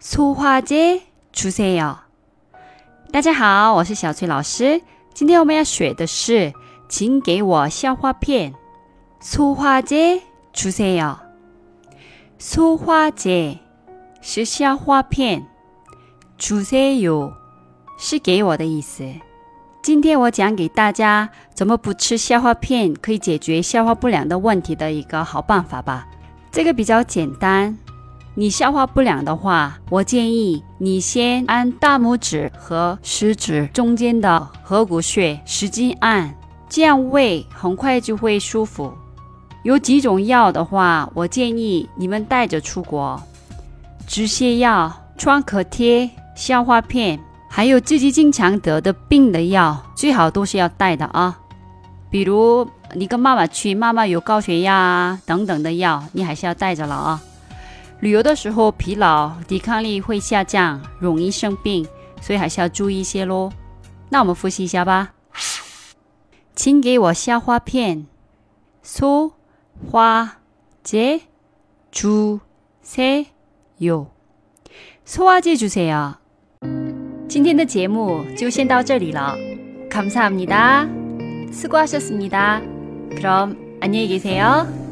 [0.00, 1.94] 消花姐，주세 요。
[3.12, 4.80] 大家好，我是小翠老师。
[5.12, 6.54] 今天我们要学的是，
[6.88, 8.54] 请给我消化片。
[9.20, 10.22] 消花姐，
[10.54, 11.18] 주세 요。
[12.38, 13.58] 消花姐
[14.22, 15.46] 是消化片。
[16.40, 17.34] 주세요
[17.98, 19.04] 是给我的意思。
[19.82, 26.08] 今天我讲给大家，怎么不吃消化片可以解决消化不良的问题的一个好办法吧。
[26.50, 27.76] 这个比较简单。
[28.34, 36.32] 你消化不良的话，我建议你先按大拇指和食指中间的合谷穴使劲按，
[36.68, 38.92] 这样胃很快就会舒服。
[39.64, 43.20] 有几种药的话，我建议你们带着出国：
[44.06, 51.36] 止泻药、创可贴、消化片，还有自己经常得的病的药，最好都是要带的啊。
[52.08, 57.20] 比如你跟妈妈去，妈妈有高血压等等的药，你还是要带着了啊。
[58.02, 61.86] 旅游的时候疲劳，抵抗力会下降，容易生病，
[62.22, 63.50] 所以还是要注意一些喽。
[64.08, 65.12] 那我们复习一下吧。
[66.56, 68.06] 请给我写好篇，
[68.82, 69.30] 消
[69.90, 70.38] 化
[70.82, 71.22] 剂
[71.92, 72.40] 주
[72.82, 73.26] 세
[73.80, 74.06] 요。
[75.04, 76.14] 消化剂주세 요。
[77.28, 79.36] 今天的节目就先到这里了，
[79.90, 80.88] 감사합니 다，
[81.52, 82.62] 수고하셨습니다
[83.10, 84.89] 그럼안녕히계세요